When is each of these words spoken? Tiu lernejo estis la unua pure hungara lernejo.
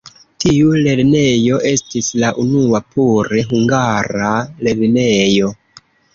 Tiu 0.43 0.69
lernejo 0.85 1.59
estis 1.71 2.07
la 2.23 2.31
unua 2.45 2.81
pure 2.95 3.45
hungara 3.53 4.33
lernejo. 4.69 5.55